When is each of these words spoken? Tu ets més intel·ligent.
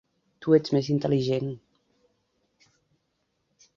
Tu 0.45 0.55
ets 0.57 0.71
més 0.75 0.89
intel·ligent. 0.93 1.51